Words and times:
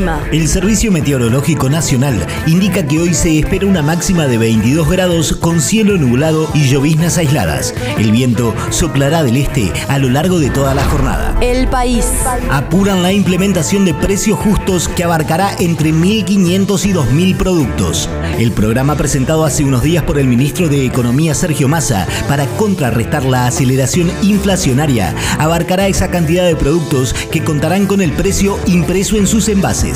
El 0.00 0.06
clima. 0.06 0.20
El 0.32 0.48
Servicio 0.48 0.92
Meteorológico 0.92 1.68
Nacional 1.68 2.26
indica 2.46 2.86
que 2.86 3.00
hoy 3.00 3.12
se 3.12 3.38
espera 3.38 3.66
una 3.66 3.82
máxima 3.82 4.26
de 4.26 4.38
22 4.38 4.88
grados 4.88 5.32
con 5.34 5.60
cielo 5.60 5.96
nublado 5.98 6.48
y 6.54 6.68
lloviznas 6.68 7.18
aisladas. 7.18 7.74
El 7.98 8.10
viento 8.10 8.54
soplará 8.70 9.22
del 9.22 9.36
este 9.36 9.70
a 9.88 9.98
lo 9.98 10.08
largo 10.08 10.38
de 10.38 10.50
toda 10.50 10.74
la 10.74 10.84
jornada. 10.84 11.36
El 11.40 11.68
país. 11.68 12.06
Apuran 12.50 13.02
la 13.02 13.12
implementación 13.12 13.84
de 13.84 13.94
precios 13.94 14.38
justos 14.38 14.88
que 14.88 15.04
abarcará 15.04 15.54
entre 15.58 15.92
1.500 15.92 16.86
y 16.86 16.92
2.000 16.92 17.36
productos. 17.36 18.08
El 18.38 18.52
programa 18.52 18.96
presentado 18.96 19.44
hace 19.44 19.64
unos 19.64 19.82
días 19.82 20.04
por 20.04 20.18
el 20.18 20.26
ministro 20.26 20.68
de 20.68 20.86
Economía 20.86 21.34
Sergio 21.34 21.68
Massa 21.68 22.06
para 22.28 22.46
contrarrestar 22.46 23.24
la 23.24 23.46
aceleración 23.46 24.10
inflacionaria 24.22 25.14
abarcará 25.38 25.88
esa 25.88 26.10
cantidad 26.10 26.46
de 26.46 26.56
productos 26.56 27.14
que 27.30 27.42
contarán 27.44 27.86
con 27.86 28.00
el 28.00 28.12
precio 28.12 28.58
impreso 28.66 29.16
en 29.16 29.26
sus 29.26 29.48
envases. 29.48 29.89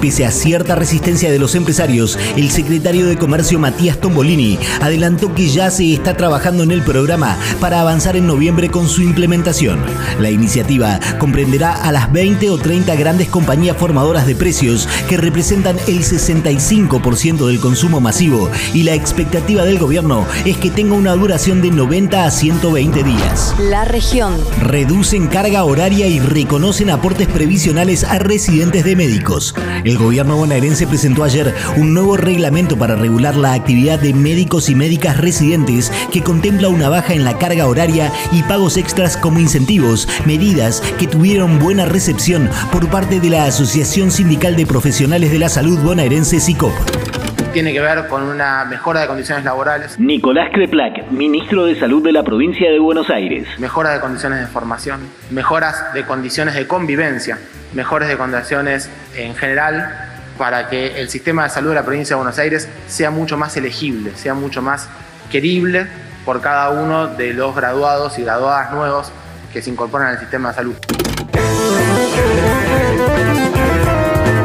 Pese 0.00 0.24
a 0.24 0.30
cierta 0.30 0.74
resistencia 0.74 1.30
de 1.30 1.38
los 1.38 1.54
empresarios, 1.54 2.18
el 2.36 2.50
secretario 2.50 3.06
de 3.06 3.16
Comercio 3.16 3.58
Matías 3.58 3.98
Tombolini 3.98 4.58
adelantó 4.80 5.34
que 5.34 5.48
ya 5.48 5.70
se 5.70 5.92
está 5.92 6.16
trabajando 6.16 6.62
en 6.62 6.70
el 6.70 6.82
programa 6.82 7.36
para 7.60 7.80
avanzar 7.80 8.16
en 8.16 8.26
noviembre 8.26 8.70
con 8.70 8.88
su 8.88 9.02
implementación. 9.02 9.80
La 10.20 10.30
iniciativa 10.30 11.00
comprenderá 11.18 11.72
a 11.72 11.92
las 11.92 12.12
20 12.12 12.50
o 12.50 12.58
30 12.58 12.94
grandes 12.96 13.28
compañías 13.28 13.76
formadoras 13.76 14.26
de 14.26 14.34
precios 14.34 14.88
que 15.08 15.16
representan 15.16 15.76
el 15.86 16.00
65% 16.00 17.46
del 17.46 17.60
consumo 17.60 18.00
masivo 18.00 18.50
y 18.74 18.82
la 18.84 18.94
expectativa 18.94 19.64
del 19.64 19.78
gobierno 19.78 20.26
es 20.44 20.56
que 20.56 20.70
tenga 20.70 20.94
una 20.94 21.14
duración 21.14 21.62
de 21.62 21.70
90 21.70 22.24
a 22.24 22.30
120 22.30 23.02
días. 23.02 23.54
La 23.58 23.84
región. 23.84 24.36
Reducen 24.60 25.26
carga 25.26 25.64
horaria 25.64 26.06
y 26.06 26.20
reconocen 26.20 26.90
aportes 26.90 27.28
previsionales 27.28 28.04
a 28.04 28.18
residentes 28.18 28.84
de 28.84 28.96
médicos. 28.96 29.39
El 29.84 29.96
gobierno 29.96 30.36
bonaerense 30.36 30.86
presentó 30.86 31.24
ayer 31.24 31.54
un 31.76 31.94
nuevo 31.94 32.16
reglamento 32.16 32.76
para 32.76 32.96
regular 32.96 33.36
la 33.36 33.54
actividad 33.54 33.98
de 33.98 34.12
médicos 34.12 34.68
y 34.68 34.74
médicas 34.74 35.16
residentes 35.16 35.90
que 36.12 36.22
contempla 36.22 36.68
una 36.68 36.88
baja 36.88 37.14
en 37.14 37.24
la 37.24 37.38
carga 37.38 37.66
horaria 37.66 38.12
y 38.32 38.42
pagos 38.42 38.76
extras 38.76 39.16
como 39.16 39.40
incentivos, 39.40 40.08
medidas 40.26 40.82
que 40.98 41.06
tuvieron 41.06 41.58
buena 41.58 41.86
recepción 41.86 42.50
por 42.70 42.88
parte 42.88 43.20
de 43.20 43.30
la 43.30 43.44
Asociación 43.44 44.10
Sindical 44.10 44.56
de 44.56 44.66
Profesionales 44.66 45.30
de 45.30 45.38
la 45.38 45.48
Salud 45.48 45.78
bonaerense 45.80 46.40
SICOP 46.40 47.09
tiene 47.52 47.72
que 47.72 47.80
ver 47.80 48.06
con 48.06 48.22
una 48.22 48.64
mejora 48.64 49.00
de 49.00 49.06
condiciones 49.06 49.44
laborales. 49.44 49.98
Nicolás 49.98 50.50
Creplac, 50.52 51.10
ministro 51.10 51.64
de 51.66 51.78
Salud 51.78 52.02
de 52.02 52.12
la 52.12 52.22
provincia 52.22 52.70
de 52.70 52.78
Buenos 52.78 53.10
Aires. 53.10 53.46
Mejora 53.58 53.90
de 53.90 54.00
condiciones 54.00 54.40
de 54.40 54.46
formación, 54.46 55.00
mejoras 55.30 55.92
de 55.92 56.04
condiciones 56.04 56.54
de 56.54 56.66
convivencia, 56.66 57.38
mejores 57.74 58.08
de 58.08 58.16
condiciones 58.16 58.88
en 59.16 59.34
general 59.34 60.10
para 60.38 60.68
que 60.68 61.00
el 61.00 61.08
sistema 61.08 61.44
de 61.44 61.50
salud 61.50 61.70
de 61.70 61.74
la 61.76 61.84
provincia 61.84 62.14
de 62.14 62.22
Buenos 62.22 62.38
Aires 62.38 62.68
sea 62.86 63.10
mucho 63.10 63.36
más 63.36 63.56
elegible, 63.56 64.12
sea 64.14 64.34
mucho 64.34 64.62
más 64.62 64.88
querible 65.30 65.86
por 66.24 66.40
cada 66.40 66.70
uno 66.70 67.08
de 67.08 67.34
los 67.34 67.54
graduados 67.54 68.18
y 68.18 68.22
graduadas 68.22 68.72
nuevos 68.72 69.12
que 69.52 69.60
se 69.60 69.70
incorporan 69.70 70.08
al 70.08 70.18
sistema 70.20 70.50
de 70.50 70.54
salud. 70.54 70.76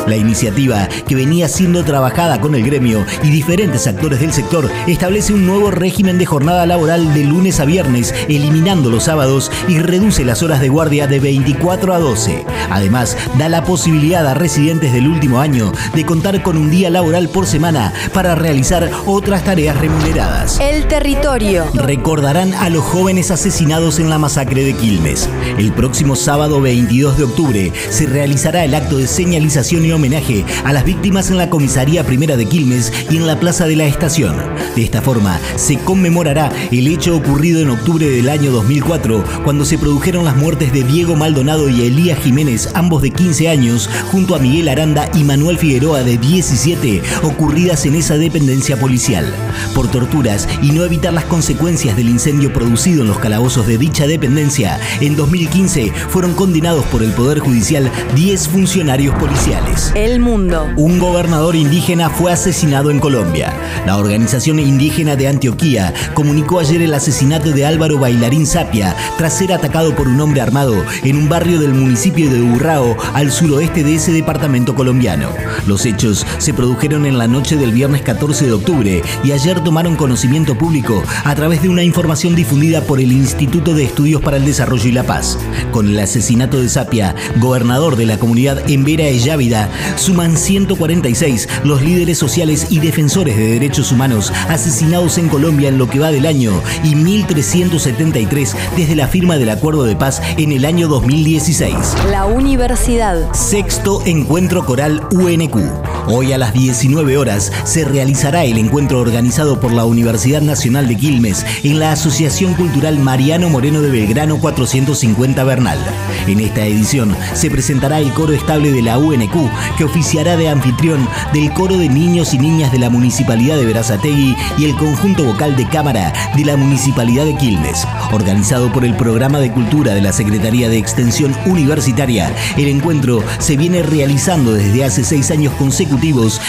La 0.07 0.15
iniciativa, 0.15 0.87
que 1.07 1.15
venía 1.15 1.47
siendo 1.47 1.83
trabajada 1.83 2.39
con 2.39 2.55
el 2.55 2.63
gremio 2.63 3.05
y 3.23 3.29
diferentes 3.29 3.87
actores 3.87 4.19
del 4.19 4.33
sector, 4.33 4.69
establece 4.87 5.33
un 5.33 5.45
nuevo 5.47 5.71
régimen 5.71 6.17
de 6.17 6.25
jornada 6.25 6.65
laboral 6.65 7.13
de 7.13 7.23
lunes 7.23 7.59
a 7.59 7.65
viernes, 7.65 8.13
eliminando 8.27 8.89
los 8.89 9.05
sábados 9.05 9.51
y 9.67 9.79
reduce 9.79 10.23
las 10.23 10.43
horas 10.43 10.61
de 10.61 10.69
guardia 10.69 11.07
de 11.07 11.19
24 11.19 11.93
a 11.93 11.99
12. 11.99 12.45
Además, 12.69 13.17
da 13.37 13.49
la 13.49 13.63
posibilidad 13.63 14.27
a 14.27 14.33
residentes 14.33 14.93
del 14.93 15.07
último 15.07 15.39
año 15.39 15.71
de 15.93 16.05
contar 16.05 16.43
con 16.43 16.57
un 16.57 16.69
día 16.69 16.89
laboral 16.89 17.29
por 17.29 17.47
semana 17.47 17.93
para 18.13 18.35
realizar 18.35 18.89
otras 19.05 19.43
tareas 19.43 19.77
remuneradas. 19.79 20.59
El 20.59 20.87
territorio. 20.87 21.65
Recordarán 21.73 22.53
a 22.53 22.69
los 22.69 22.83
jóvenes 22.83 23.31
asesinados 23.31 23.99
en 23.99 24.09
la 24.09 24.19
masacre 24.19 24.63
de 24.63 24.73
Quilmes. 24.73 25.29
El 25.57 25.71
próximo 25.73 26.15
sábado 26.15 26.61
22 26.61 27.17
de 27.17 27.23
octubre 27.23 27.73
se 27.89 28.05
realizará 28.05 28.63
el 28.63 28.75
acto 28.75 28.97
de 28.97 29.07
señalización 29.07 29.85
y 29.85 29.91
homenaje 29.95 30.45
a 30.63 30.73
las 30.73 30.85
víctimas 30.85 31.29
en 31.31 31.37
la 31.37 31.49
Comisaría 31.49 32.03
Primera 32.03 32.37
de 32.37 32.45
Quilmes 32.45 32.91
y 33.09 33.17
en 33.17 33.27
la 33.27 33.39
Plaza 33.39 33.67
de 33.67 33.75
la 33.75 33.85
Estación. 33.85 34.35
De 34.75 34.83
esta 34.83 35.01
forma, 35.01 35.39
se 35.55 35.77
conmemorará 35.77 36.51
el 36.71 36.87
hecho 36.87 37.15
ocurrido 37.15 37.61
en 37.61 37.69
octubre 37.69 38.09
del 38.09 38.29
año 38.29 38.51
2004, 38.51 39.23
cuando 39.43 39.65
se 39.65 39.77
produjeron 39.77 40.25
las 40.25 40.35
muertes 40.35 40.73
de 40.73 40.83
Diego 40.83 41.15
Maldonado 41.15 41.69
y 41.69 41.81
Elías 41.85 42.19
Jiménez, 42.19 42.69
ambos 42.73 43.01
de 43.01 43.11
15 43.11 43.49
años, 43.49 43.89
junto 44.11 44.35
a 44.35 44.39
Miguel 44.39 44.69
Aranda 44.69 45.09
y 45.13 45.23
Manuel 45.23 45.57
Figueroa 45.57 46.03
de 46.03 46.17
17, 46.17 47.01
ocurridas 47.23 47.85
en 47.85 47.95
esa 47.95 48.17
dependencia 48.17 48.77
policial. 48.77 49.33
Por 49.73 49.89
torturas 49.89 50.47
y 50.61 50.71
no 50.71 50.83
evitar 50.83 51.13
las 51.13 51.25
consecuencias 51.25 51.95
del 51.95 52.09
incendio 52.09 52.51
producido 52.51 53.01
en 53.01 53.07
los 53.07 53.19
calabozos 53.19 53.67
de 53.67 53.77
dicha 53.77 54.07
dependencia, 54.07 54.79
en 54.99 55.15
2015 55.15 55.91
fueron 56.09 56.33
condenados 56.33 56.85
por 56.85 57.03
el 57.03 57.11
Poder 57.11 57.39
Judicial 57.39 57.91
10 58.15 58.47
funcionarios 58.49 59.15
policiales. 59.15 59.84
El 59.93 60.19
mundo. 60.19 60.67
Un 60.77 60.99
gobernador 60.99 61.55
indígena 61.55 62.09
fue 62.09 62.31
asesinado 62.31 62.89
en 62.89 62.99
Colombia. 62.99 63.53
La 63.85 63.97
organización 63.97 64.59
indígena 64.59 65.15
de 65.15 65.27
Antioquía 65.27 65.93
comunicó 66.13 66.59
ayer 66.59 66.81
el 66.81 66.93
asesinato 66.93 67.51
de 67.51 67.65
Álvaro 67.65 67.99
Bailarín 67.99 68.47
Sapia 68.47 68.95
tras 69.17 69.37
ser 69.37 69.53
atacado 69.53 69.95
por 69.95 70.07
un 70.07 70.19
hombre 70.19 70.41
armado 70.41 70.75
en 71.03 71.17
un 71.17 71.29
barrio 71.29 71.59
del 71.59 71.73
municipio 71.73 72.29
de 72.29 72.41
Urrao, 72.41 72.97
al 73.13 73.31
suroeste 73.31 73.83
de 73.83 73.95
ese 73.95 74.11
departamento 74.11 74.75
colombiano. 74.75 75.29
Los 75.67 75.85
hechos 75.85 76.25
se 76.37 76.53
produjeron 76.53 77.05
en 77.05 77.17
la 77.17 77.27
noche 77.27 77.55
del 77.55 77.71
viernes 77.71 78.01
14 78.01 78.45
de 78.45 78.53
octubre 78.53 79.01
y 79.23 79.31
ayer 79.31 79.61
tomaron 79.63 79.95
conocimiento 79.95 80.57
público 80.57 81.03
a 81.23 81.35
través 81.35 81.61
de 81.61 81.69
una 81.69 81.83
información 81.83 82.35
difundida 82.35 82.81
por 82.81 82.99
el 82.99 83.11
Instituto 83.11 83.73
de 83.73 83.83
Estudios 83.83 84.21
para 84.21 84.37
el 84.37 84.45
Desarrollo 84.45 84.87
y 84.87 84.93
la 84.93 85.03
Paz. 85.03 85.37
Con 85.71 85.89
el 85.89 85.99
asesinato 85.99 86.59
de 86.59 86.69
Sapia, 86.69 87.15
gobernador 87.37 87.95
de 87.95 88.05
la 88.05 88.17
comunidad 88.17 88.69
Embera 88.69 89.03
Eyávida, 89.03 89.69
suman 89.95 90.37
146 90.37 91.47
los 91.63 91.81
líderes 91.81 92.17
sociales 92.17 92.67
y 92.69 92.79
defensores 92.79 93.37
de 93.37 93.53
derechos 93.53 93.91
humanos 93.91 94.31
asesinados 94.49 95.17
en 95.17 95.29
Colombia 95.29 95.69
en 95.69 95.77
lo 95.77 95.89
que 95.89 95.99
va 95.99 96.11
del 96.11 96.25
año 96.25 96.51
y 96.83 96.95
1.373 96.95 98.55
desde 98.75 98.95
la 98.95 99.07
firma 99.07 99.37
del 99.37 99.49
acuerdo 99.49 99.83
de 99.83 99.95
paz 99.95 100.21
en 100.37 100.51
el 100.51 100.65
año 100.65 100.87
2016. 100.87 101.75
La 102.09 102.25
universidad. 102.25 103.33
Sexto 103.33 104.01
Encuentro 104.05 104.65
Coral 104.65 105.01
UNQ. 105.11 105.94
Hoy 106.07 106.33
a 106.33 106.37
las 106.37 106.53
19 106.53 107.17
horas 107.17 107.51
se 107.63 107.83
realizará 107.83 108.43
el 108.43 108.59
encuentro 108.59 108.99
organizado 108.99 109.59
por 109.59 109.73
la 109.73 109.85
Universidad 109.85 110.41
Nacional 110.41 110.87
de 110.87 110.95
Quilmes 110.95 111.43
en 111.63 111.79
la 111.79 111.93
Asociación 111.93 112.53
Cultural 112.53 112.99
Mariano 112.99 113.49
Moreno 113.49 113.81
de 113.81 113.89
Belgrano 113.89 114.37
450 114.37 115.43
Bernal. 115.43 115.79
En 116.27 116.39
esta 116.41 116.63
edición 116.63 117.17
se 117.33 117.49
presentará 117.49 117.99
el 117.99 118.13
coro 118.13 118.33
estable 118.33 118.71
de 118.71 118.83
la 118.83 118.99
UNQ 118.99 119.33
que 119.79 119.83
oficiará 119.83 120.37
de 120.37 120.47
anfitrión 120.47 121.07
del 121.33 121.51
coro 121.53 121.75
de 121.75 121.89
niños 121.89 122.35
y 122.35 122.37
niñas 122.37 122.71
de 122.71 122.79
la 122.79 122.91
Municipalidad 122.91 123.57
de 123.57 123.65
Verazategui 123.65 124.35
y 124.59 124.65
el 124.65 124.75
conjunto 124.75 125.23
vocal 125.23 125.55
de 125.55 125.67
cámara 125.67 126.13
de 126.35 126.45
la 126.45 126.55
Municipalidad 126.55 127.25
de 127.25 127.35
Quilmes. 127.35 127.83
Organizado 128.11 128.71
por 128.71 128.85
el 128.85 128.95
Programa 128.95 129.39
de 129.39 129.51
Cultura 129.51 129.95
de 129.95 130.01
la 130.01 130.13
Secretaría 130.13 130.69
de 130.69 130.77
Extensión 130.77 131.35
Universitaria, 131.47 132.31
el 132.57 132.67
encuentro 132.67 133.23
se 133.39 133.57
viene 133.57 133.81
realizando 133.81 134.53
desde 134.53 134.83
hace 134.83 135.03
seis 135.03 135.31
años 135.31 135.53
consecutivos 135.55 135.94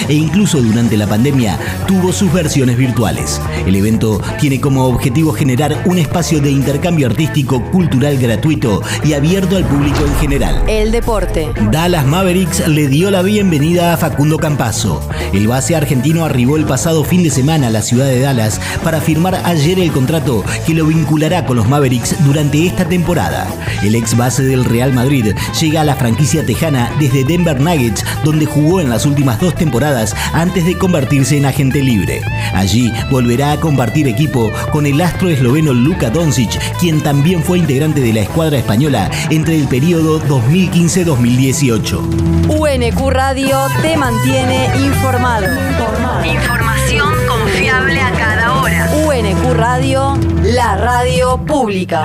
e 0.08 0.14
incluso 0.14 0.60
durante 0.60 0.96
la 0.96 1.06
pandemia 1.06 1.58
tuvo 1.86 2.12
sus 2.12 2.32
versiones 2.32 2.76
virtuales. 2.76 3.40
El 3.66 3.76
evento 3.76 4.20
tiene 4.40 4.60
como 4.60 4.86
objetivo 4.86 5.32
generar 5.32 5.82
un 5.86 5.98
espacio 5.98 6.40
de 6.40 6.50
intercambio 6.50 7.06
artístico, 7.06 7.62
cultural 7.70 8.18
gratuito 8.18 8.82
y 9.04 9.12
abierto 9.12 9.56
al 9.56 9.64
público 9.64 10.00
en 10.04 10.14
general. 10.16 10.62
El 10.66 10.92
deporte. 10.92 11.48
Dallas 11.70 12.06
Mavericks 12.06 12.66
le 12.66 12.88
dio 12.88 13.10
la 13.10 13.22
bienvenida 13.22 13.92
a 13.92 13.96
Facundo 13.96 14.38
Campazo. 14.38 15.00
El 15.32 15.46
base 15.46 15.76
argentino 15.76 16.24
arribó 16.24 16.56
el 16.56 16.64
pasado 16.64 17.04
fin 17.04 17.22
de 17.22 17.30
semana 17.30 17.68
a 17.68 17.70
la 17.70 17.82
ciudad 17.82 18.06
de 18.06 18.20
Dallas 18.20 18.60
para 18.82 19.00
firmar 19.00 19.40
ayer 19.44 19.78
el 19.78 19.92
contrato 19.92 20.44
que 20.66 20.74
lo 20.74 20.86
vinculará 20.86 21.46
con 21.46 21.56
los 21.56 21.68
Mavericks 21.68 22.16
durante 22.24 22.66
esta 22.66 22.84
temporada. 22.84 23.46
El 23.82 23.94
ex 23.94 24.16
base 24.16 24.42
del 24.42 24.64
Real 24.64 24.92
Madrid 24.92 25.34
llega 25.60 25.80
a 25.82 25.84
la 25.84 25.96
franquicia 25.96 26.44
tejana 26.44 26.90
desde 26.98 27.24
Denver 27.24 27.60
Nuggets, 27.60 28.04
donde 28.24 28.46
jugó 28.46 28.80
en 28.80 28.88
las 28.88 29.06
últimas 29.06 29.35
dos 29.40 29.54
temporadas 29.54 30.14
antes 30.32 30.64
de 30.64 30.76
convertirse 30.76 31.36
en 31.36 31.46
agente 31.46 31.82
libre. 31.82 32.20
Allí 32.54 32.92
volverá 33.10 33.52
a 33.52 33.60
compartir 33.60 34.08
equipo 34.08 34.50
con 34.72 34.86
el 34.86 35.00
astro 35.00 35.28
esloveno 35.28 35.72
Luka 35.72 36.10
Doncic, 36.10 36.58
quien 36.78 37.02
también 37.02 37.42
fue 37.42 37.58
integrante 37.58 38.00
de 38.00 38.12
la 38.12 38.20
escuadra 38.20 38.58
española 38.58 39.10
entre 39.30 39.56
el 39.56 39.68
periodo 39.68 40.20
2015-2018. 40.22 42.48
UNQ 42.48 43.10
Radio 43.10 43.58
te 43.82 43.96
mantiene 43.96 44.70
informado. 44.76 45.46
Información 46.24 47.14
confiable 47.28 48.00
a 48.00 48.12
cada 48.12 48.60
hora. 48.60 48.90
UNQ 49.06 49.54
Radio, 49.54 50.18
la 50.42 50.76
radio 50.76 51.38
pública. 51.44 52.04